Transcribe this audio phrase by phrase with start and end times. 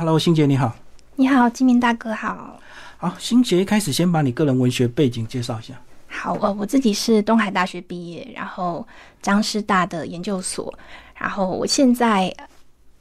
[0.00, 0.74] ，Hello，欣杰你好。
[1.16, 2.58] 你好，金明大哥好。
[2.96, 5.74] 好，欣杰一开始先把你个人文学背景介绍一下。
[6.08, 8.86] 好，呃，我自己是东海大学毕业，然后
[9.20, 10.72] 张师大的研究所，
[11.14, 12.34] 然后我现在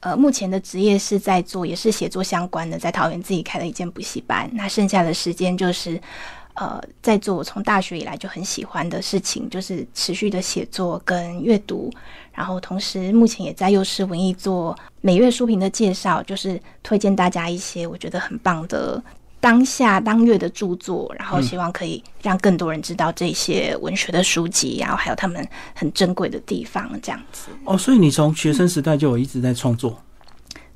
[0.02, 4.50] 呃目前的职业是在做也是写作相关的，在桃园自己开了一间补习班。
[4.52, 5.98] 那剩下的时间就是
[6.56, 11.92] 呃在做我从大学以来就很喜欢的事情，就是持续的写作跟阅读。
[12.34, 19.02] 然后同时目前也在幼师文艺做每月书评的介绍，就是推荐大家一些我觉得很棒的。
[19.42, 27.48] 当下当月的著作，然后希望可以让更多人知道这些文学的书籍，然后还有他们很珍贵的地方，这样子。
[27.64, 29.98] 哦，所以你从学生时代就有一直在创作？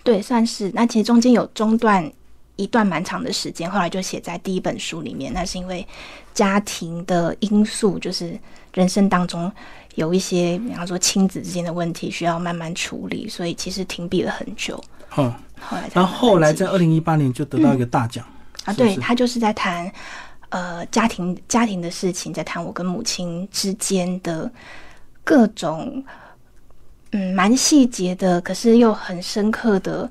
[0.02, 0.72] 对，算是。
[0.74, 2.10] 那其实中间有中断
[2.56, 5.34] 一段蛮长的时间，后来就写在第一本书里面。
[5.34, 5.86] 那是因为
[6.34, 8.40] 家庭的因素，就是
[8.74, 9.52] 人生当中
[9.96, 14.82] 有一些，比方说亲子之间的问题需要慢慢处理，所以其实停笔了很久。
[15.18, 18.26] 嗯，后来，然后后来在二零一八年就得到一个大奖。
[18.66, 19.92] 啊，对他就是在谈，
[20.50, 24.50] 呃，家庭家庭的事情，在谈我跟母亲之间的
[25.24, 26.04] 各种，
[27.12, 30.10] 嗯，蛮细节的，可是又很深刻的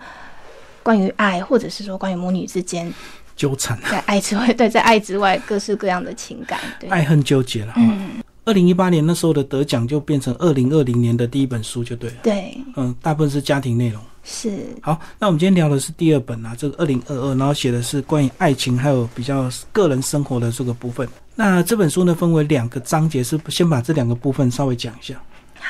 [0.83, 2.93] 关于爱，或者是说关于母女之间
[3.37, 7.73] 纠缠，在爱之外， 对，在爱之外各式各样的情感，对，爱恨纠结了。
[7.77, 12.17] 嗯，二零一八年那时候的得奖就变成二零二零年的第一本书，就对了。
[12.23, 14.01] 对，嗯，大部分是家庭内容。
[14.25, 21.09] 是好，那我们今天聊的是第二本啊，这个二零二二，然后写的是关于爱情还有比较个人生活的这个部分。
[21.35, 25.21] 那这本书呢，分为两个章节，是先把这两个部分稍微讲一下。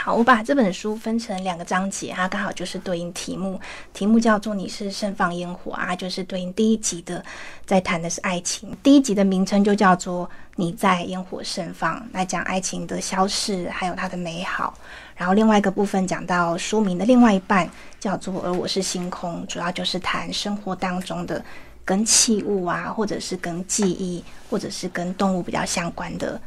[0.04, 3.60] 好，我把这本书分成两个章节，它刚好就是对应题目，
[3.94, 7.24] 题目叫做“你是盛放烟火”啊，就是对应第一集的，
[7.64, 8.76] 在谈的是爱情。
[8.82, 14.76] 第一集的名称就叫做“你在烟火盛放”，来讲爱情的消逝，还有它的美好。
[15.14, 21.40] 然后另外一个部分讲到书名的另外一半，叫做“而我是星空”，主要就是谈生活当中的
[21.84, 26.40] 跟器物啊，或者是跟记忆，或者是跟动物比较相关的。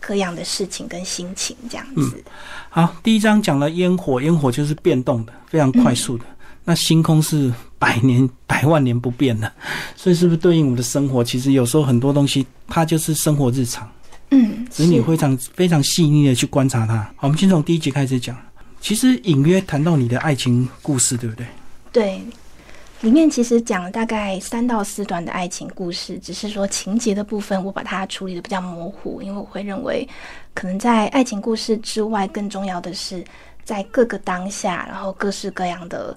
[0.00, 2.24] 各样的事情跟心情这样子。
[2.70, 6.24] 好，第一章讲了烟火，烟火就是变动的，非常快速的。
[6.64, 9.52] 那星空是百年、 百万年不变的，
[9.96, 11.22] 所以是不是对应我们的生活？
[11.22, 13.88] 其实有时候很多东西，它就是生活日常。
[14.30, 16.98] 嗯，只是你非常非常细腻的去观察它。
[17.16, 18.36] 好，我们先从第一集开始讲。
[18.80, 21.46] 其实隐约谈到你的爱情故事，对不对？
[21.92, 22.20] 对。
[23.00, 30.06] 里面其实讲了大概三到四段的爱情故事，只是说情节的部分我把它处理的比较模糊，因为我会认为，
[30.52, 33.24] 可能在爱情故事之外，更重要的是
[33.64, 36.14] 在各个当下，然后各式各样的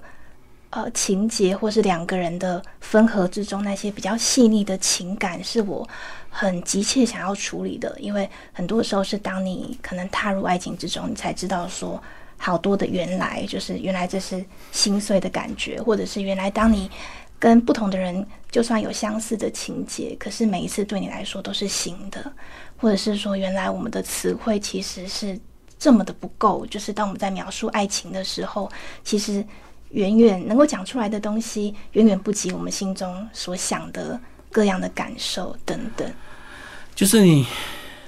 [0.68, 5.88] 呃情节，或是两个人的分合之中，那些比较细腻的情感，是我
[6.28, 7.96] 很急切想要处理的。
[7.98, 11.98] 因为很多时候是当你可能踏入爱情之中，你才知道说。
[12.36, 16.90] 好多的原来就是原来这是心碎的感觉，或者是原来当你
[17.38, 22.32] 跟不同的人，就算有相似的情节，可是每一次对你来说都是新的，
[22.76, 25.38] 或者是说原来我们的词汇其实是
[25.78, 28.70] 这么的不够，就是当我们在描述爱情的时候，
[29.02, 29.44] 其实
[29.90, 34.18] 远远能够讲出来的东西，远远不及我们心中所想的
[34.50, 36.10] 各样的感受等等。
[36.94, 37.46] 就是你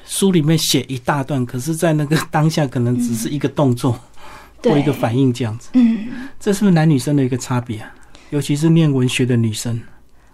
[0.07, 3.99] 书里面写一大段，可是在那个当下，可能只是一个动作。
[4.63, 6.09] 做一个反应这样子，嗯，
[6.41, 7.93] 这是不是男女生的一个差别啊？
[8.31, 9.81] 尤其是念文学的女生，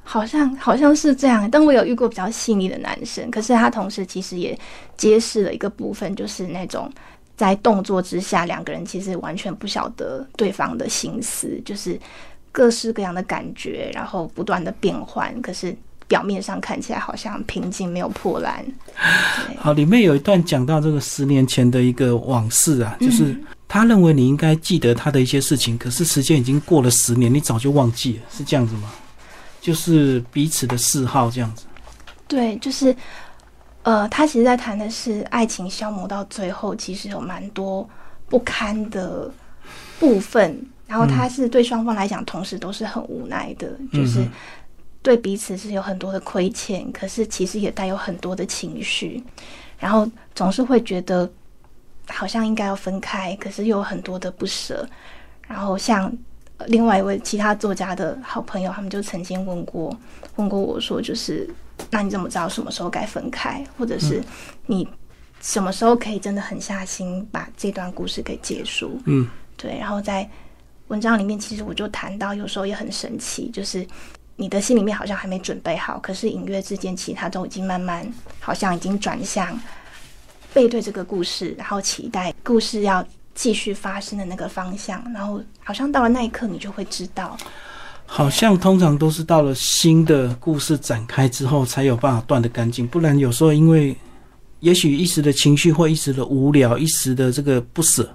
[0.02, 1.46] 好像好像是这样。
[1.50, 4.58] 但我有遇过比较细腻的男生，可是他同时其实也
[4.96, 6.90] 揭示了一个部分，就是那种
[7.36, 12.00] 在动作之下，两个人其实完全不晓得对方的心思，就是
[12.50, 15.38] 各式各样的感觉，然后不断的变换。
[15.42, 15.76] 可是
[16.08, 18.64] 表面上看起来好像平静，没有破烂。
[19.58, 23.36] 好，里面有一段讲到这个十年前的一个往事啊，就是。
[23.72, 28.92] 他认为你应该记得他的一些事情，可是时间已经过了十年，你早就忘记了，是这样子吗？
[29.62, 31.64] 就是彼此的嗜好这样子。
[32.28, 32.94] 对，就是，
[33.82, 37.88] 呃，他其实在谈的是爱情消磨到最后，其实有蛮多
[38.28, 39.32] 不堪的
[39.98, 44.22] 部分，然后他是对双方来讲，同时都是很无奈的，就是
[45.00, 49.24] 对彼此是有很多的亏欠，可是其实也带有很多的情绪，
[49.78, 51.26] 然后总是会觉得。
[52.08, 54.86] 好像应该要分开，可是又有很多的不舍。
[55.46, 56.12] 然后像
[56.66, 59.96] 另外一位其他作家的好朋友，他们就曾经问过
[60.36, 61.48] 问过我说，就是
[61.90, 64.22] 那你怎么知道什么时候该分开，或者是
[64.66, 64.86] 你
[65.40, 69.00] 什么时候可以真的狠下心把这段故事给结束？
[69.06, 69.76] 嗯，对。
[69.78, 70.28] 然后在
[70.88, 73.86] 文章里面，其实我就谈到，有时候也很神奇，就是
[74.36, 78.06] 你的心里面好像还没准备好，可是隐约之间，其他都已经慢慢
[78.40, 79.58] 好像已经转向。
[80.52, 83.04] 背对这个故事，然后期待故事要
[83.34, 87.36] 继续发生的那个方向，然后好像到了那一刻，你就会知道。
[88.04, 93.96] 好像通常都是到了新的故事展开之后，才有办法断得干净，不然有时候因为
[94.60, 98.14] 也许一时的情绪或一时的无聊、一时的这个不舍，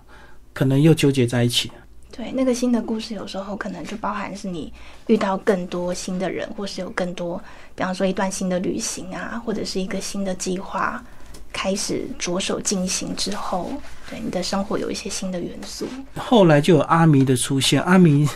[0.53, 1.71] 可能又纠结在一起。
[2.15, 4.71] 对，那个新的故事有时候可能就包含是你
[5.07, 7.41] 遇到更多新的人，或是有更多，
[7.75, 11.03] 比方说一段新的旅行啊，或者是一个新的计划
[11.57, 13.71] 开始着手进行之后，
[14.07, 15.87] 对你的生活有一些新的元素。
[16.15, 18.29] 后来就有阿弥的出现，阿弥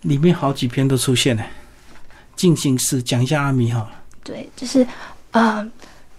[0.00, 1.46] 里面好几篇都出现了。
[2.34, 3.88] 进行式讲一下阿弥哈。
[4.24, 4.84] 对，就是
[5.30, 5.70] 呃，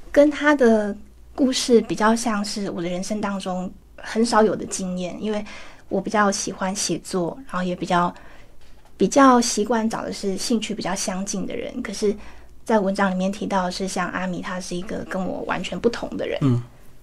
[0.10, 0.96] 跟他的
[1.36, 5.46] 故事比较像是我的人生当中很少有的经验，因为。
[5.92, 8.16] 我比较喜欢写作，然后也比较
[8.96, 11.82] 比较习惯找的是兴趣比较相近的人。
[11.82, 12.16] 可是，
[12.64, 16.38] 在文章里面提到的是，像阿米，他是一个跟我完全不同的人。
[16.42, 16.62] 嗯，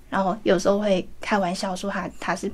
[0.09, 2.51] 然后有时候会开玩笑说他他是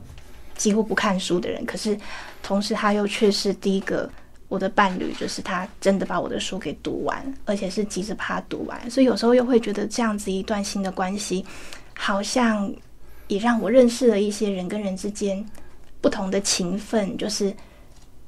[0.57, 1.99] 几乎不看书的人，可是
[2.43, 4.11] 同时他又却是第一个
[4.49, 8.91] 我的伴侣，就是他真的把我的书给读完，而且是急着把它读完。
[8.91, 11.45] 所以有时候又会觉得这样子一段新的关系，
[11.97, 12.73] 好像
[13.29, 15.45] 也让我认识了一些人跟人之间。
[16.01, 17.51] 不同的情分，就是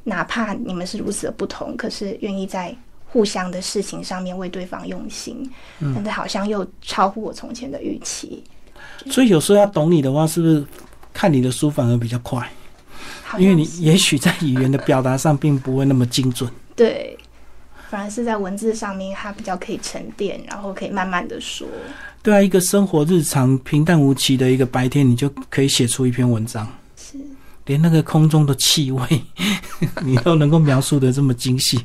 [0.03, 2.75] 哪怕你们是如此的不同，可是愿意在
[3.17, 8.45] 互相的事情上面为对方用心，但是好像又超乎我从前的预期。
[9.11, 10.63] 所以有时候要懂你的话，是不是
[11.15, 12.47] 看你的书反而比较快？
[13.39, 16.51] 因为你也许在语言的表达上并不会那么精准。
[16.75, 17.17] 对，
[17.89, 21.67] 反而是在文字上面，它比较可以沉淀，然后可以慢慢的说。
[22.23, 26.71] 对啊，一个生活日常平淡无奇的一个白天，你就可以写出一篇文章。
[26.97, 27.17] 是
[27.65, 29.03] 连那个空中的气味，
[30.05, 31.81] 你都能够描述的这么精细，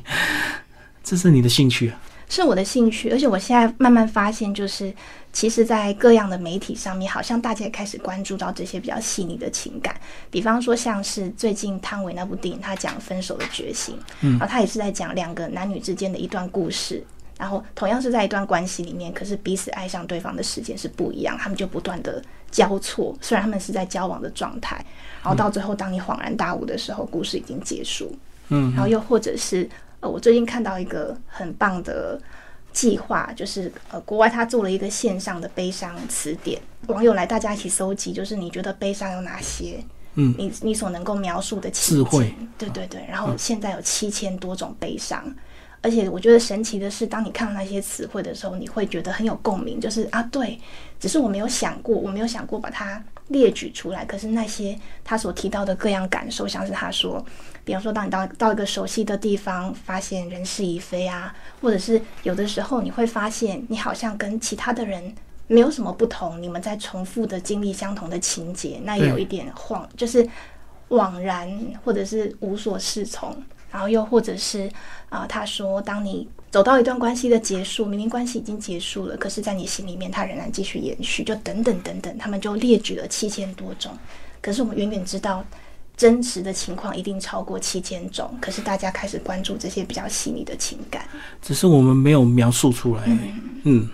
[1.02, 2.00] 这是你的兴趣啊？
[2.28, 4.90] 是我的兴趣，而且我现在慢慢发现，就是
[5.34, 9.94] 其实，在各样的媒体上面，好像大家也开始关注到这些比较细腻的情感。
[10.30, 17.04] 比方说，像是最近汤唯那部电影，他讲分手的决心，嗯，然后他也是在讲两个男女之间的一段故事。
[17.38, 22.22] 然后同样是在一段关系里面，可是彼此爱上对方的时间是不一样，他们就不断的
[22.52, 23.14] 交错。
[23.20, 24.76] 虽然他们是在交往的状态，
[25.22, 28.16] 然后到最后，当你恍然大悟的时候，故事已经结束。
[28.48, 29.68] 嗯，然后又或者是
[30.02, 32.20] 呃，我最近看到一个很棒的
[32.72, 39.82] 计划，就是呃，国外他做了一个线上的悲伤词典，网友来大家一起搜集，就是你觉得悲伤有哪些？
[40.14, 43.02] 嗯，你你所能够描述的智慧，对对对。
[43.08, 45.24] 然后现在有七千多种悲伤。
[45.80, 49.80] 而且我觉得神奇的是，当你看到那些词汇的时候，你会觉得很有共鸣。
[49.80, 50.60] 就是啊，对，
[51.00, 54.04] 只是我没有想过，我没有想过把它列举出来。
[54.04, 57.24] 可是那些他所提到的各样感受，像是他说，
[57.64, 65.14] 比方说，当你到到一个熟悉的地方，发现人事已非啊，或者是有的时候你会发现，你好像跟其他的人
[65.46, 70.28] 没有什么不同，你们在重复的经历相同的情节，那有一点晃，就是
[70.88, 71.50] 惘然，
[71.84, 73.36] 或者是无所适从。
[73.70, 74.70] 然后又或者是
[75.08, 83.90] 啊，他说，当你走到一段关系的结束，明明关系已经结束了，可是在你心里面，它仍然继续延续，就等等等等，他们就列举了七千多种。
[84.42, 85.42] 可是我们远远知道，
[85.96, 88.36] 真实的情况一定超过七千种。
[88.38, 91.08] 可是大家开始关注这些比较细腻的情感，
[91.40, 93.04] 只是我们没有描述出来。
[93.62, 93.88] 嗯，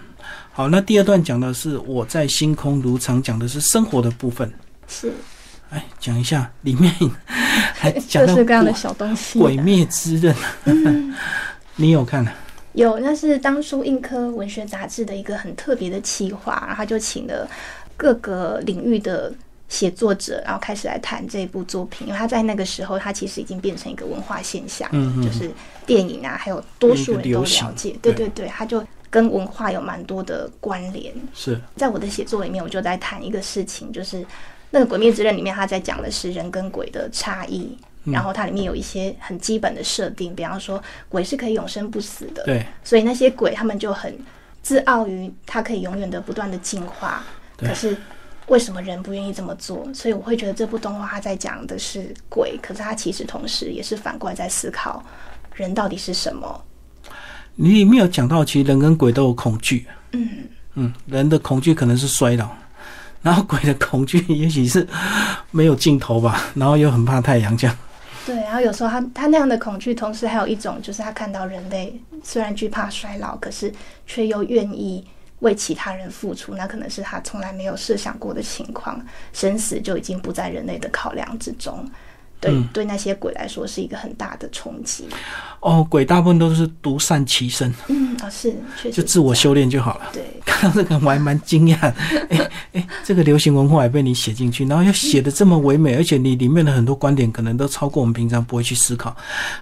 [0.51, 4.53] 好，那第二段讲的是我在星空如常，讲的是生活的部分。
[4.89, 5.13] 是。
[5.71, 6.93] 哎，讲一下里面
[7.73, 9.39] 还讲各式各样的小东西。
[9.39, 10.35] 鬼灭之刃，
[11.77, 12.27] 你有看？
[12.73, 17.49] 有，那是当初硬科文学杂志的一个很特别的企划，然后就请了
[17.97, 19.33] 各个领域的
[19.69, 22.07] 写作者，然后开始来谈这部作品。
[22.07, 24.91] 因为他在那个时候，他其实已经变成一个文化现象，
[25.23, 25.51] 就是
[25.87, 27.97] 电影啊，还有多数人都了解。
[28.01, 31.13] 对对对，他就跟文化有蛮多的关联。
[31.35, 34.25] 是在我的写作里面，我就在谈一个事情，就是。
[34.71, 37.75] 那个《鬼灭之刃》里面，他在讲的是人跟鬼的差异，
[38.13, 44.17] 然后它里面有一些很基本的设定，比方说鬼是可以永生不死的，对，所以那些鬼他们就很
[44.63, 47.25] 自傲于它可以永远的不断的进化。
[47.57, 47.97] 可是
[48.47, 49.89] 为什么人不愿意这么做？
[49.93, 55.05] 所以我会觉得这部动画它在讲的是鬼，可是它其实同时也是反过来在思考
[55.55, 56.65] 人到底是什么。
[57.57, 59.87] 你里面有讲到，其实人跟鬼都有恐惧。
[60.13, 60.29] 嗯
[60.75, 62.49] 嗯，人的恐惧可能是衰老。
[63.21, 64.87] 然后鬼的恐惧也许是
[65.51, 67.77] 没有尽头吧，然后又很怕太阳这样。
[68.29, 73.73] 对，然后有时候他他那样的恐惧，同时还有一种就是他看到人类虽然惧怕衰老，可是
[74.07, 75.03] 却又愿意
[75.39, 79.01] 为其他人付出，那可能是他从来没有设想过的情况，
[79.33, 81.83] 生死就已经不在人类的考量之中。
[82.39, 85.09] 对，对那些鬼来说是一个很大的冲击。
[85.61, 87.73] 哦，鬼大部分都是独善其身。
[87.89, 90.11] 嗯啊，是，确实就自我修炼就好了。
[90.13, 90.23] 对。
[90.59, 91.77] 看到这个我还蛮惊讶，
[92.31, 99.17] 哎哎，这个流行文化也被你写进去，然后又写的这么唯美，而且你里面的很多观点可能都超过我们平常不会去思考，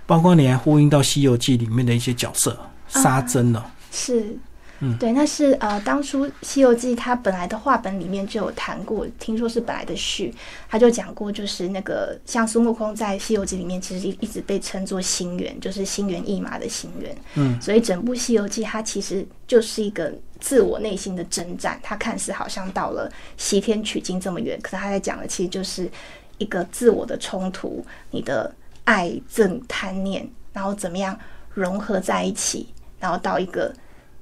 [0.06, 4.38] 包括你还呼应到《西游记》里面的一些角色沙僧了，是。
[4.80, 10.35] 嗯，对，那是呃，当初《西游记》它本来的话本里面就有谈过，听说是本来的序，
[10.68, 17.16] 他就讲过，就是那个像孙悟空在《西游记》里面，其实一一直被称作心猿，就是心猿意马的心猿。
[17.37, 25.90] 嗯，所以整部《西游记》它其实就是一个自我内心的征战，它看似好像到了西天取经这么远，可是他在讲的其实就是
[26.37, 28.54] 一个自我的冲突，你的
[28.85, 31.18] 爱憎贪念，然后怎么样
[31.54, 32.68] 融合在一起，
[33.00, 33.73] 然后到一个。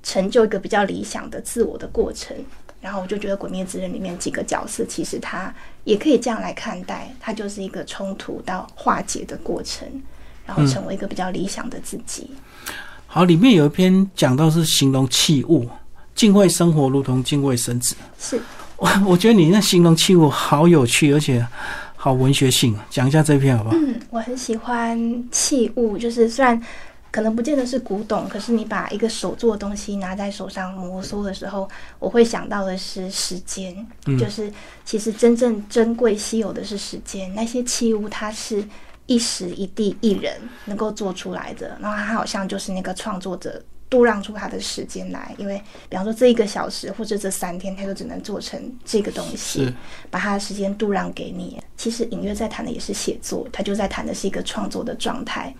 [0.05, 2.37] 成就一个比较理想的自我的过程，
[2.81, 5.53] 然后我就觉得《鬼灭之刃》里面几个角色，其实他
[5.85, 9.89] 也可以这样来看待，他就是一个冲突到化解的过程，
[10.45, 12.31] 然后成为一个比较理想的自己。
[13.07, 15.67] 好，里面有一篇讲到是形容器物，
[16.15, 17.97] 敬畏生活如同敬畏生子。
[18.19, 18.39] 是，
[18.77, 21.47] 我 我觉得你那形容器物好有趣，而且
[21.97, 23.77] 好文学性，讲一下这篇好不好？
[23.77, 26.63] 嗯，我很喜欢器物，就是虽然。
[27.15, 31.69] 可能不见得是古董，可是你把一个手做的东西拿在手上摩挲的时候，
[32.01, 33.87] 我会想到的是时间，
[34.19, 34.53] 就是
[34.85, 37.33] 其实真正珍贵稀有的是时间。
[37.33, 38.67] 那些器物它是
[39.07, 49.73] 一时一地一人能够做出来的，然后它好像就是那个创作者度让出他的时间来，因为比方说这一个小时或者这三天，他就只能做成这个东西，
[50.11, 51.63] 把他的时间度让给你。
[51.77, 55.55] 其实隐约在谈的也是写作，他就在谈的是一个创作的状态。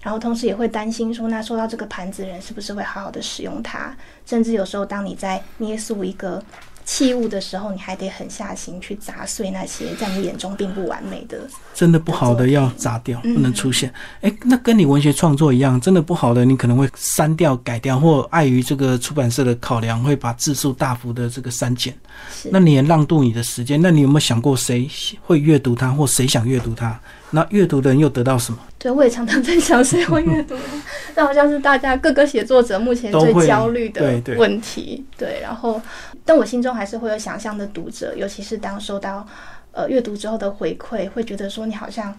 [0.00, 3.94] 然后同时也会担心说，那收到这个盘子的人是不是会好好的使用它？
[4.24, 6.42] 甚至有时候，当你在捏塑一个
[6.84, 11.38] 器物的时候，你还得狠下心去砸碎那些在你眼中并不完美的。
[11.74, 13.92] 真的不好的要砸掉，不能出现。
[14.20, 21.94] 哎，那跟你文学创作一样，真的不好的你可能会删掉、改掉，或碍于这个出版社的考量，会把字数大幅的这个删减。
[22.50, 23.80] 那你也让渡你的时间。
[23.82, 24.88] 那你有没有想过，谁
[25.22, 26.98] 会阅读它，或谁想阅读它？
[27.30, 28.58] 那阅读的人又得到什么？
[28.78, 30.56] 对，我也常常在想谁会阅读。
[31.14, 35.04] 那好像是大家各个写作者目前最焦虑的问题。
[35.16, 35.80] 对，然后，
[36.24, 39.26] 但我心中还是会有想象的读者，尤其是当收到
[39.72, 42.16] 呃阅读之后的回馈，会觉得说你好像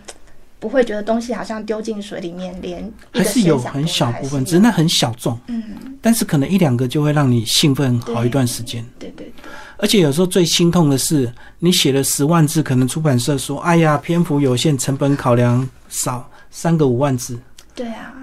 [0.59, 5.39] 不会觉得东西好像丢进水里面，连还是有很小部分，只是那很小众。
[5.47, 5.63] 嗯，
[6.01, 8.85] 但是可能一两个就会让你兴奋好一段时间。
[8.99, 9.51] 对对对。
[9.77, 17.39] 而且有时候最心痛的是，你写了十万字，可能出版社说：“哎呀，篇幅有限，成本考量少，三个五万字。”
[17.73, 18.13] 对啊，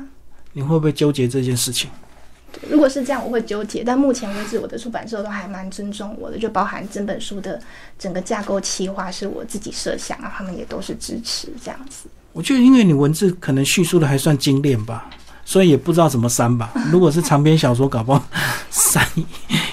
[0.53, 1.89] 你会不会纠结这件事情？
[2.69, 3.83] 如果是这样，我会纠结。
[3.83, 7.59] 但目前为止，我的出版社都还蛮尊重我的，就包含整本书的
[7.99, 12.07] 整个架构企划是我自己设想啊，他们也都是支持这样子。
[12.37, 15.09] 我觉得，因为你文字可能叙述的还算精炼吧。
[15.49, 16.73] 所以也不知道怎么删吧。
[16.91, 18.21] 如果是长篇小说，搞不好
[18.69, 19.01] 删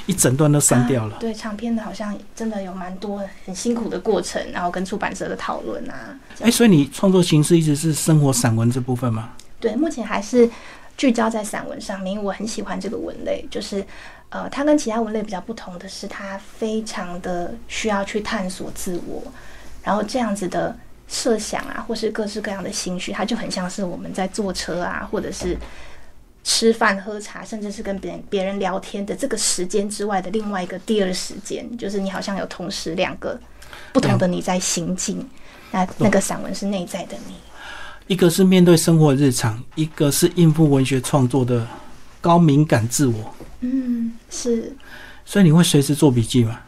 [0.06, 1.18] 一整段都删掉了。
[1.20, 6.16] 对，长篇的好像真的有蛮多很辛苦的过程，然后跟出版社的讨论啊。
[6.42, 9.32] 哎，所以你创作形式一直是生活散文这部分吗？
[9.60, 10.48] 对，目前还是
[10.96, 12.14] 聚焦在散文上面。
[12.14, 13.84] 因为我很喜欢这个文类，就是
[14.30, 19.24] 呃，它跟其他文类比较不同的是，它非常的需要去探索自我，
[19.84, 20.78] 然后这样子的。
[21.08, 25.58] 设想啊，或是各式各样的心绪，它就很像是我们在坐车啊，或者是
[26.44, 33.40] 吃饭喝茶，甚至是跟别人别人聊天的这个时间之外的另外一个第二时间，就是你好像有同时两个
[33.92, 35.28] 不同的你在行进。
[35.72, 37.34] 那那个散文是内在的你，
[38.06, 41.66] 一个是面对生活日常，一个是应付文学创作的
[42.22, 43.34] 高敏感自我。
[43.62, 44.72] 嗯，是。
[45.26, 46.60] 所以你会随时做笔记吗？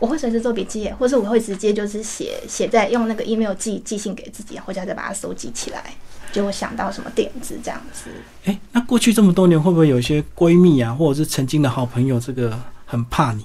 [0.00, 5.94] 我会随时做笔记，或是我会直接就是写写在用那个 email 寄寄信给自己，回家再把它收集起来，
[6.32, 8.10] 就会想到什么点子这样子。
[8.44, 13.44] 哎，那过去这么多年，会不会有一些闺蜜啊，或者是曾经的好朋友，这个很怕你，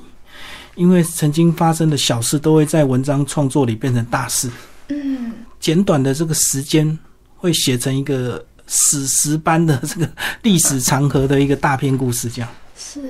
[0.75, 4.49] 因为曾经发生的小事都会在文章创作里变成大事。
[4.87, 6.97] 嗯，简短的这个时间
[7.35, 10.09] 会写成一个史实般的这个
[10.43, 13.01] 历史长河的一个大篇故事，这样是。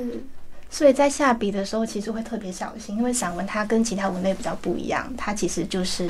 [0.76, 6.06] 所以在下笔的时候，其实会特别小心，因为散文它跟其他文类比较不一样，它其实就是，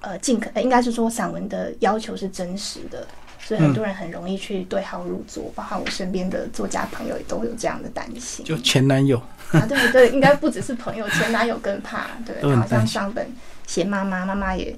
[0.00, 3.06] 呃，尽可应该是说散文的要求是真实的，
[3.38, 8.44] 所以很多人很容易去对号入座，包括我身边的作家朋友也都有这样的担心。
[8.44, 9.16] 就前男友
[9.52, 13.24] 啊，对对，应该不只是朋友，前男友更怕，对，好像上本
[13.68, 14.76] 写妈妈，妈妈也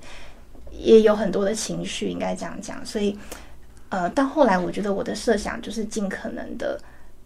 [0.71, 2.85] 也有很多的情绪，应该这样讲。
[2.85, 3.19] 所以，
[3.89, 6.79] 呃，到后来我觉得我的设想就是尽可能的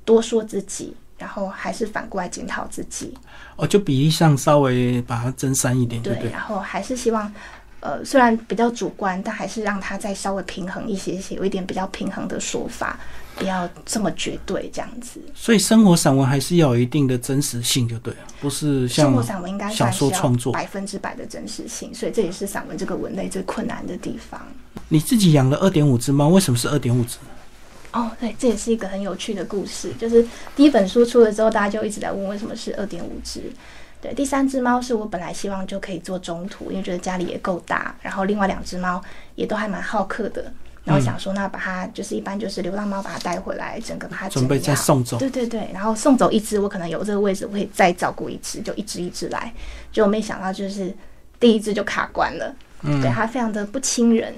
[0.05, 0.95] 多说自己。
[1.21, 3.13] 然后还是反过来检讨自己，
[3.57, 6.31] 哦，就比例上稍微把它增删一点，对对？
[6.31, 7.31] 然后还是希望，
[7.81, 12.99] 呃，虽然比较主观，但还是让它再稍微平衡一些些，有一点比较平衡的说法，
[13.37, 15.21] 不要这么绝对这样子。
[15.35, 20.55] 所以生活散文还是要有一定的真实性，就对了，不是像生活散文应该是要说创作。
[20.55, 24.41] 百分之百的真实性，所以这也是散文这个文类最困难的地方。
[24.89, 27.19] 你自己养了二点五只猫，为什么是二点五只？
[27.93, 29.93] 哦，对，这也是一个很有趣的故事。
[29.99, 33.43] 就是第一本书出了之后，大家就一直在问为什么是二点五只。
[34.01, 39.03] 对，第三只猫是我本来希望就可以做中途，因为觉得家里也够大，然后另外两只猫
[39.35, 40.51] 也都还蛮好客的，
[40.85, 45.19] 然后想说那把它就是一般就是流浪猫把它带回来，整个把它准备再送走。
[45.19, 49.53] 对对对，然后送走一只，我可能有这个位置，我可以再照顾一只，就一只一只来。
[49.93, 50.95] 结果没想到就是
[51.39, 54.33] 第一只就卡关了，嗯对它非常的不亲人。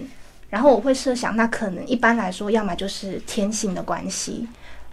[0.52, 4.46] 然后我会设想，那可能一般来说，要么就是天性的关系、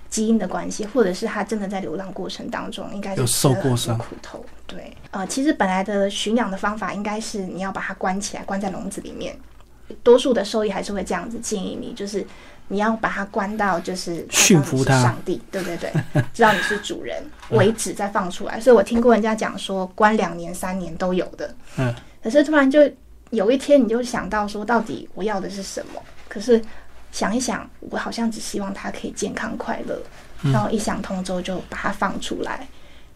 [0.09, 4.41] 基因的关系，或者是它真的在流浪过程当中应该是有受过伤苦头。
[4.65, 9.37] 对，呃，其实本来的驯养的方法应该是你要把它关起来，关在笼子里面。
[10.01, 12.25] 多数的兽医还是会这样子建议你，就是
[12.69, 15.91] 你要把它关到就是驯服它上帝，对对对，
[16.33, 18.61] 知道你是主人为止再放出来。
[18.61, 21.53] 所以我听过人家讲说，关两年、三年都有的。
[21.77, 22.79] 嗯，可是突然就
[23.31, 26.01] 有一天，你就想到说，到底我要的是什么？
[26.27, 26.61] 可是
[27.11, 30.01] 想一想，我好像只希望它可以健康快乐。
[30.41, 32.67] 然后一想通之后，就把它放出来。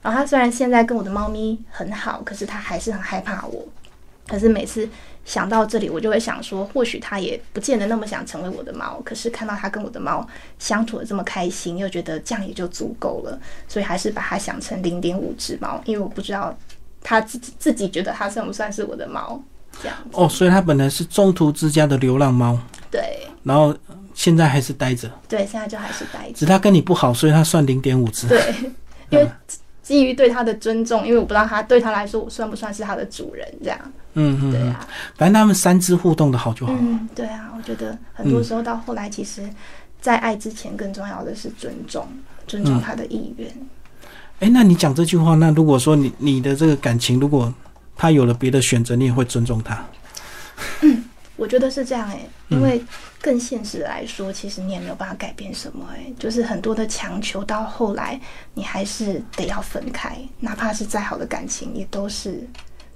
[0.01, 3.65] 然后它虽然现在跟我的猫咪很好，可是它还是很害怕我。
[4.27, 4.87] 可是每次
[5.25, 10.27] 想到这里，我就会想说，或许它也不见得那么想成为我的猫，可是看到它跟我的猫
[10.59, 16.57] 相处的这么开心，又觉得这样也就足够了，所以还是把它想成零点五只猫，因为我不知道
[17.01, 19.41] 它自己自己觉得它算不算是我的猫，
[19.81, 20.09] 这样子。
[20.13, 22.57] 哦，所以它本来是中途之家的流浪猫，
[22.91, 23.75] 对然后
[24.13, 26.33] 现在还是待着，对，现在就还是待着。
[26.33, 28.27] 只它跟你不好，所以它算零点五只。
[28.27, 28.53] 对，
[29.09, 29.29] 因为
[29.81, 33.79] 基于对它的尊重，因为我不知道它对它来说，我算不算是它的主人，这样。
[34.15, 34.87] 嗯对啊，
[35.17, 36.73] 反正他们三只互动的好就好。
[36.79, 39.41] 嗯，对啊，我觉得很多时候到后来，其实，
[39.99, 42.07] 在爱之前，更重要的是尊重，
[42.45, 43.51] 尊重他的意愿。
[44.39, 47.51] 哎、那你讲这句话，那如果说你你的这个感情，如果
[47.95, 49.85] 他有了别的选择，你也会尊重他。
[50.81, 51.03] 嗯
[51.35, 52.19] 我觉得是这样哎、
[52.49, 52.81] 因为
[53.19, 58.21] 更现实来说，其实你也没有办法改变什么哎、就是很多的强求到后来，
[58.53, 62.47] 你还是得要分开，哪怕是再好的感情，也都是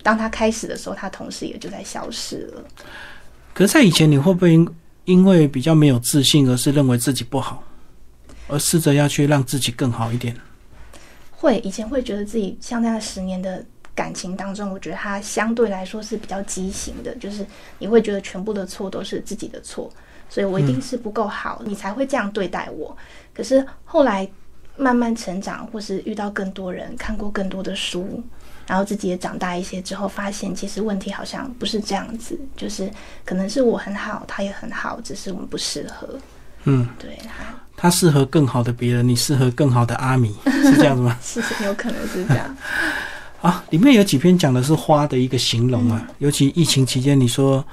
[0.03, 2.63] 当他开始的时候，他同时也就在消失了。
[3.55, 4.69] 可是，在以前，你会不会因
[5.05, 7.63] 因为比较没有自信，而是认为自己不好，
[8.47, 10.37] 而试着要去让自己更好一点？
[11.31, 13.65] 会以前会觉得自己像在那十年的
[13.97, 17.43] 感情当中，我觉得他相对来说是比较畸形的，就是
[17.79, 19.91] 你会觉得全部的错都是自己的错，
[20.29, 22.95] 所以我一定是不够好，你才会这样对待我。
[23.33, 24.29] 可是后来
[24.77, 28.23] 慢慢成长，或是遇到更多人，看过更多的书。
[28.67, 32.91] 然后自己也长大一些之后，发现其实问题好像不是这样子，就是
[33.23, 36.19] 可能是我很好，他也很好，只是我们不适合。
[36.65, 41.17] 嗯，对，他他适合更好的别人，你适合更好的阿米，是这样子吗？
[41.23, 42.57] 是有可能是这样。
[43.41, 47.63] 啊，里面有几篇讲的是花的一个形容啊，尤其疫情期间，你说，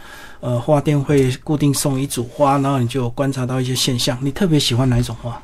[0.41, 5.41] 呃，花店会固定送一组花，然后你就观察到一些现象，你特别喜欢哪一种花？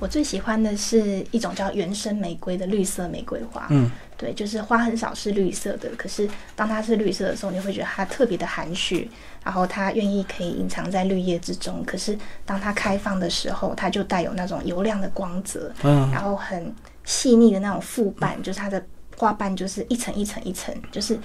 [0.00, 3.66] 我最喜欢的是一种叫原生玫瑰的绿色玫瑰花。
[3.70, 9.08] 嗯，对，就是花很少是绿色的，可是当它是绿色的时候，你会觉得它特别的含蓄，
[9.42, 11.82] 然后它愿意可以隐藏在绿叶之中。
[11.86, 16.74] 可是当它开放的时候，它就带有那种油亮的光泽，嗯然后很
[17.04, 18.84] 细腻的那种复瓣，就是它的
[19.16, 21.18] 花瓣就是一层一层一层，就是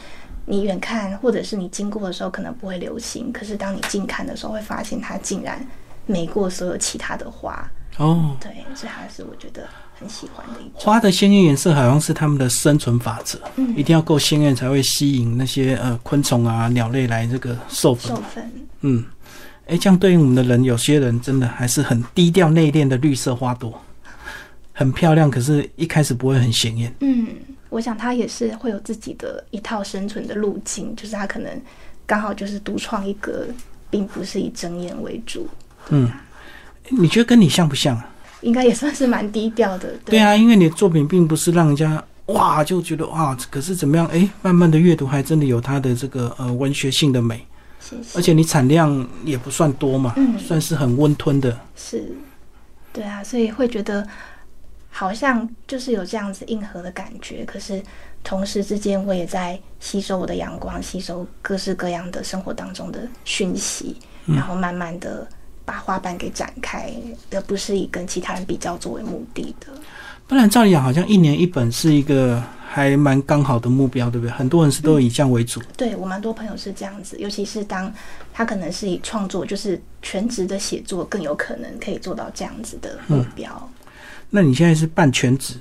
[0.46, 5.66] 你远看或者是你经过的时候可能不会留心，可是当你近看的时候，会发现它竟然
[6.06, 7.70] 美过所有其他的花。
[7.98, 9.68] 哦，对，这还是我觉得
[10.00, 10.74] 很喜欢的一种。
[10.76, 18.24] 花的鲜艳颜色好像是它们的生存法则，嗯一定要够鲜艳才会吸引那些呃昆虫啊、鸟类来这个授粉授。
[18.34, 19.04] 粉，嗯，
[19.68, 23.82] 哎，这样对应我们的人，有些人真的还是很低调内敛的绿色花朵，
[24.80, 26.90] 很漂亮，可是一开始不会很显眼。
[27.02, 27.28] 嗯，
[27.70, 31.52] 我想他也是会有自己的一套生存的路径，就是他可能
[32.06, 33.46] 刚好就是独创一格，
[33.90, 35.50] 并不是以睁眼为主，
[35.90, 36.10] 嗯，
[36.88, 38.10] 你觉得跟你像不像啊？
[38.40, 39.94] 应该也算是蛮低调的。
[40.06, 44.08] 对啊，因为你的作品并不是让人家哇就觉得哇，可是怎么样？
[44.08, 47.46] 哎，慢慢的阅读还真的有它的这个呃文学性的美。
[48.16, 51.60] 而且你产量也不算多嘛，嗯算是很温吞的。
[51.76, 52.12] 是，
[52.94, 54.08] 对啊，所以会觉得
[54.90, 57.82] 好像就是有这样子硬核的感觉，可是
[58.24, 65.26] 同时之间我也在吸收我的阳光，吸收各式各样的生活当中的讯息，然后慢慢的
[65.64, 66.92] 把花瓣给展开，
[67.32, 69.68] 而不是以跟其他人比较作为目的的。
[70.28, 74.32] 不然照理讲，好像一年一本是一个还蛮刚好的目标，对不对？
[74.32, 75.60] 很多人是都以这样为主。
[75.76, 77.92] 对我蛮多朋友是这样子，尤其是当
[78.32, 83.70] 他可能是以创作，就是全职的写作，更有可能可以做到这样子的目标。
[84.30, 85.56] 那你现在是半全职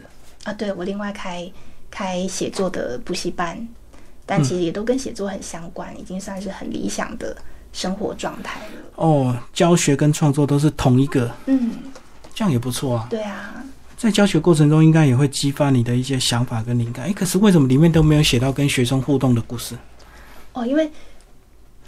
[0.45, 0.53] 啊？
[0.53, 1.51] 对，我另外开
[1.91, 3.67] 开写作的补习班，
[4.27, 7.37] 但其实也都跟写作很相关，已经算是很理想的
[7.73, 8.67] 生活状态了。
[8.97, 11.71] 哦，教学跟创作都是同一个，嗯，
[12.35, 13.07] 这样也不错啊。
[13.09, 13.55] 对啊。
[13.97, 17.07] 在教学过程中，应该也会激发你的一些想法跟灵感。
[17.07, 19.75] 哎，可是为什么里面都没有写到跟学生互动的故事？
[20.53, 20.89] 哦，因为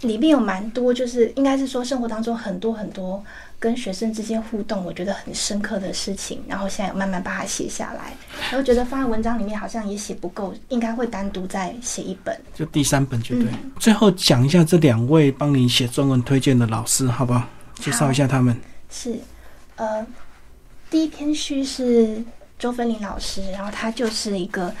[0.01, 3.23] 里面有蛮多，就是应该是说生活当中很多很多
[3.59, 6.43] 跟学生之间互动，我觉得很深刻的事情。
[6.47, 8.13] 然后现在慢慢把它写下来，
[8.49, 13.47] 然后觉得放在文章里面好像也写不够，应该会单独再写一本，就第三本就对。
[13.79, 17.47] 最后讲一下这两位帮你写中文推荐的老师，好不好？
[17.75, 18.59] 介绍一下他们。
[18.89, 19.17] 是，
[19.75, 20.05] 呃。
[20.89, 22.21] 第一篇序是
[22.59, 24.75] 周芬玲老师，然后他就是一个，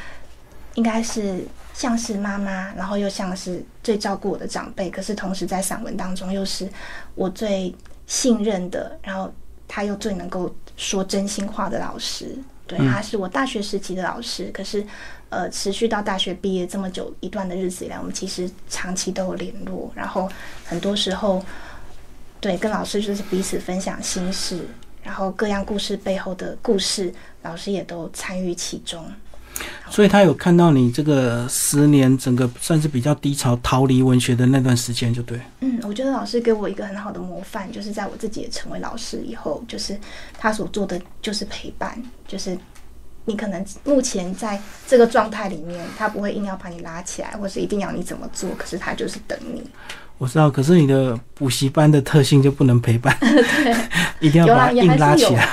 [0.73, 1.45] 应该是
[1.81, 6.69] 像是妈妈，然后又像是最照顾我的长辈，可是同时在散文当中又是
[7.15, 7.73] 我最
[8.05, 9.33] 信任的，然后
[9.67, 12.37] 他又最能够说真心话的老师。
[12.67, 14.85] 对，他是我大学时期的老师，可是
[15.29, 20.29] 呃，持续到大学毕业这么久一段的日子以来，我们其实长期都有联络，然后
[20.63, 21.43] 很多时候，
[22.39, 24.63] 对，跟老师就是彼此分享心事。
[25.01, 29.03] 然后各样故事背后的故事，老师也都参与其中。
[29.89, 35.39] 所以他有看到你这个十年整个算是比较低潮、逃离文学的那段时间，就对。
[35.59, 39.99] 嗯，我觉得老师给我一个很好的模范，就是在我自己也成为老师以后，就是
[40.39, 42.57] 他所做的就是陪伴，就是
[43.25, 49.61] 你可能目前在这个状态里面，他不会硬要把你拉起来，或是一定要你怎么做，可是他就是等你。
[50.17, 53.75] 我知道，可是你的补习班的特性就不能陪伴，对，
[54.25, 55.49] 一定要把硬拉起来。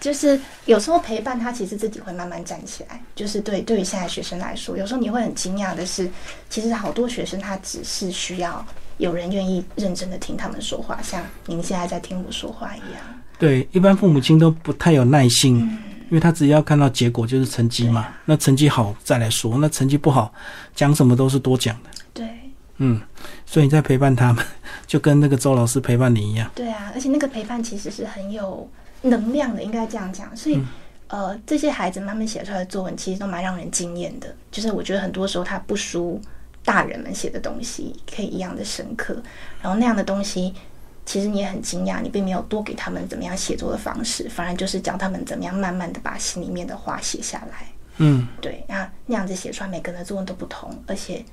[0.00, 3.00] 就是有时候陪伴他，其实自己会慢慢站起来。
[3.14, 6.10] 就是对对于现在学生来说，有时候你会很惊讶的是，
[6.48, 8.64] 其实好多学生他只是需要
[8.98, 13.00] 有人愿意认真的听他们说话，像您现在在听我说话一样。
[13.38, 18.08] 对，一般父母亲都不太有耐心，因为他只要看到结果就是成绩嘛。
[18.24, 20.32] 那成绩好再来说，那成绩不好
[20.74, 21.90] 讲什么都是多讲的。
[22.14, 22.28] 对，
[22.78, 23.00] 嗯。
[23.44, 24.44] 所以你在陪伴他们，
[24.86, 26.50] 就跟那个周老师陪伴你一样。
[26.54, 28.68] 对啊，而且那个陪伴其实是很有
[29.02, 30.36] 能量的，应该这样讲。
[30.36, 30.60] 所以，
[31.08, 34.34] 呃，这些孩子慢慢写出来的作文，其实都蛮让人惊艳的。
[34.50, 36.20] 就是我觉得很多时候他不输
[36.64, 39.22] 大人们写的东西，可以一样的深刻。
[39.62, 40.54] 然后那样的东西，
[41.04, 47.66] 其实你也很惊讶，你并没有多给他们怎么样写作的方式，反而就是教他们怎么样慢慢的把心里面的话写下来。
[47.98, 51.24] 嗯，对，那那样子写出来，每个人的作文都不同，而且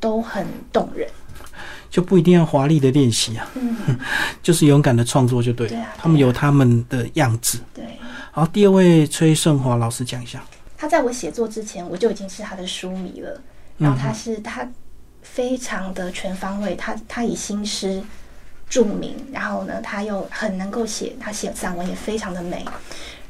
[0.00, 1.08] 都很动人。
[1.90, 3.48] 就不一定要华丽的练习啊，
[4.42, 5.86] 就是勇敢的创作就对了。
[5.96, 7.58] 他们有他们的样子。
[7.72, 7.84] 对。
[8.30, 10.44] 好，第二位崔顺华老师讲一下。
[10.76, 13.40] 他在我写作之前，我就已经是他的书迷了。
[13.78, 14.68] 然后他是他
[15.22, 18.02] 非常的全方位，他他以新诗
[18.68, 22.64] 著名，然后呢，他又很能够写，他写散文也非常的美，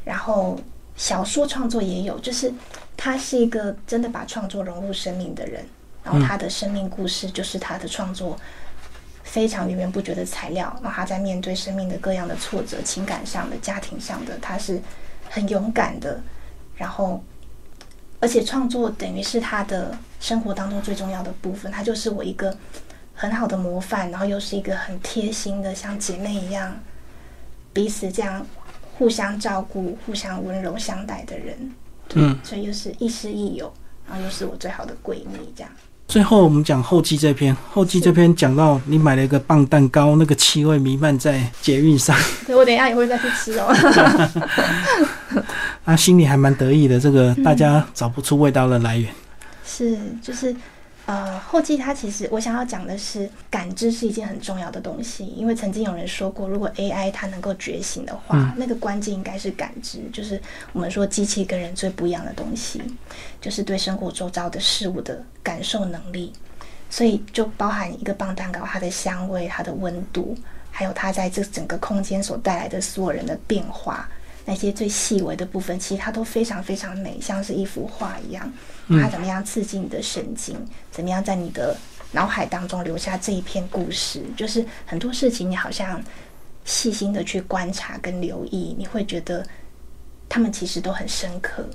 [0.04, 0.61] 然后
[0.96, 2.52] 小说创作也有，就是
[2.96, 5.64] 他是一个真的把创作融入生命的人。
[6.11, 8.38] 然后他的生命故事就是他的创作
[9.23, 10.75] 非常源源不绝的材料。
[10.83, 14.81] 然后他在面对生命的各样的挫折、情感上的、家庭上的，他是
[15.29, 16.21] 很勇敢的。
[16.77, 17.23] 然后，
[18.21, 21.71] 而且创作等于是他的生活当中最重要的部分。
[21.71, 22.57] 他就是我一个
[23.14, 26.79] 很好的模范，然后又是一个很贴心的，像姐妹一样
[27.73, 28.47] 彼此这样
[28.97, 31.73] 互相照顾、互相温柔相待的人。
[32.14, 33.73] 嗯，所以又是亦师亦友，
[34.09, 35.71] 然后又是我最好的闺蜜，这样。
[36.09, 42.18] 最后我们讲后记这篇，后记这篇讲到你买了一个棒蛋糕，那个气味弥漫在捷运上。
[42.47, 43.66] 对，我等一下也会再去吃哦。
[45.85, 49.12] 啊心里还蛮得意的，这个大家找不出味道的来源。
[49.66, 50.57] 是，就是。
[51.09, 55.25] 呃，后记它其实我想要讲的是，感知是一件很重要的东西。
[55.25, 60.38] 因为曾经有人说过，如果 AI 它能够觉醒的话，那个关键应该是感知，就是
[60.75, 62.83] 我们说机器跟人最不一样的东西，
[63.40, 66.31] 就是对生活周遭的事物的感受能力。
[66.90, 70.37] 所以就包含一个棒蛋糕，它的香味、它的温度，
[70.71, 74.07] 还有它在这整个空间所带来的所有人的变化。
[74.48, 78.50] 那些最细微的部分，其实它都非常非常美，像是一幅画一样。
[78.88, 80.56] 它怎么样刺激你的神经？
[80.90, 81.76] 怎么样在你的
[82.12, 84.22] 脑海当中留下这一篇故事？
[84.38, 86.02] 就是很多事情，你好像
[86.64, 89.46] 细心的去观察跟留意，你会觉得
[90.30, 91.68] 他们其实都很深刻。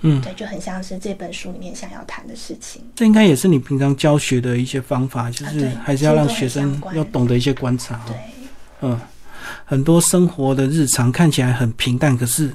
[0.00, 2.82] 嗯，对，就很像是这本书里面想要谈的事情。
[2.96, 8.00] 这应该也是你平常教学的一些方法，就是还是要让学生要懂得一些观察。
[8.06, 8.16] 对，
[8.80, 8.98] 嗯。
[9.70, 12.50] 很多生活的日常看起来很平淡，可是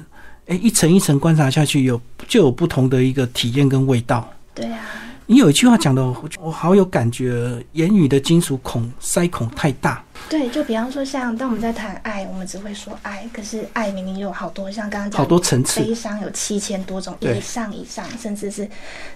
[0.46, 4.28] 哎，一层一层观察下去，有就有不同的一个体验跟味道。
[4.52, 4.80] 对啊，
[5.26, 10.04] 你有一句话讲的，我我好有感觉，言语的金属孔塞孔太大。
[10.28, 18.68] 对，就比方说，像当我们在谈爱，我们只会说爱，可是爱明明有好多，像刚刚讲好多层次，悲伤有七千多种以上以上，甚至是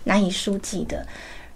[0.04, 1.04] 难以书记的。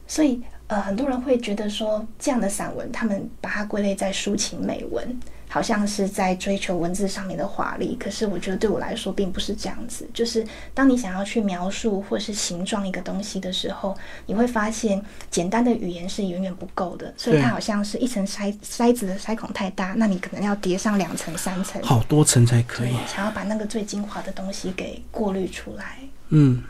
[0.09, 5.21] 所以，呃，很多人会觉得说，这样的散文，他们把它归类在抒情美文。
[5.53, 10.09] 好像是在追求文字上面的华丽，可是我觉得对我来说并不是这样子。
[10.15, 14.99] 就是当你想要去描述或是形状一个东西的时候，你会发现
[15.31, 25.99] 简单的语言是远远不够的，所以它好像是一层筛筛子的筛孔太大，那你可能要叠上两层、三层，好多层才可以，想要把那个最精华的东西给过滤出来。
[26.31, 26.63] 嗯，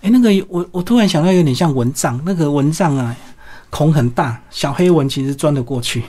[0.00, 3.14] 哎，那个我我突然想到有点像蚊帐，那个蚊帐啊，
[3.68, 6.02] 孔很大，小黑蚊其实钻得过去。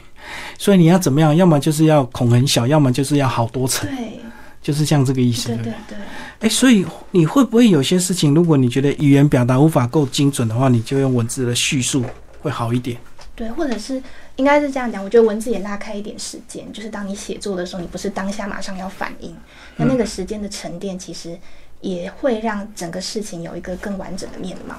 [0.58, 1.36] 所以你要怎么样？
[1.36, 3.90] 要么就是要孔很小，要么就是要好多层。
[3.90, 4.20] 对，
[4.62, 5.48] 就是像这个意思。
[5.50, 5.98] 对对对。
[6.40, 12.04] 哎，所以你会不会有些事情，如果你觉得语言表达无法够精准的话，你就用文字的叙述
[12.42, 12.98] 会好一点？
[13.36, 14.02] 对，或者是
[14.36, 15.04] 应该是这样讲。
[15.04, 19.36] 我觉得文字也拉开一点时间，就是当你写作的时候，你不是当下马上要反应，
[19.76, 21.38] 那那个时间的沉淀，其实
[21.82, 24.76] 也会让整个事情有一个更完整的面貌。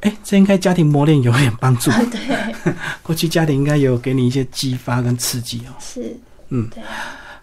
[0.00, 1.90] 哎，这应该家庭磨练有点帮助。
[2.10, 2.20] 对，
[3.02, 5.72] 过去家庭应该有给你一些激发跟刺激哦。
[5.80, 6.16] 是，
[6.48, 6.82] 嗯，对。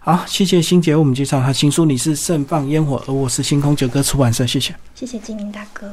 [0.00, 4.74] 好，谢谢欣姐为我们介绍她新书《你是盛放烟火，而我是星空九歌出版社》，谢谢。
[4.94, 5.92] 谢谢金明大哥。